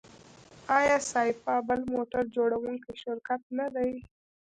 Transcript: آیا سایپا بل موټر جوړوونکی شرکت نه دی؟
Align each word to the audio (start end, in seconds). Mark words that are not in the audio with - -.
آیا 0.77 0.97
سایپا 1.11 1.55
بل 1.67 1.81
موټر 1.93 2.23
جوړوونکی 2.35 2.91
شرکت 3.03 3.41
نه 3.59 3.67
دی؟ 3.75 3.91